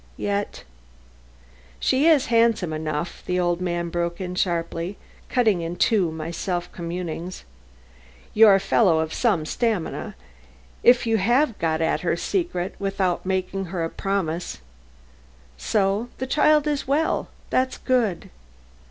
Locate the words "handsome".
2.33-2.73